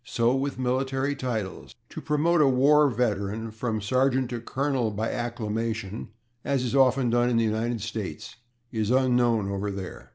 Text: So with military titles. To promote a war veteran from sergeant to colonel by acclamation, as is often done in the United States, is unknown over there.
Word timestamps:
So 0.03 0.33
with 0.35 0.57
military 0.57 1.15
titles. 1.15 1.75
To 1.89 2.01
promote 2.01 2.41
a 2.41 2.47
war 2.47 2.89
veteran 2.89 3.51
from 3.51 3.81
sergeant 3.81 4.31
to 4.31 4.41
colonel 4.41 4.89
by 4.89 5.11
acclamation, 5.11 6.07
as 6.43 6.63
is 6.63 6.75
often 6.75 7.11
done 7.11 7.29
in 7.29 7.37
the 7.37 7.43
United 7.43 7.81
States, 7.81 8.37
is 8.71 8.89
unknown 8.89 9.47
over 9.51 9.69
there. 9.69 10.09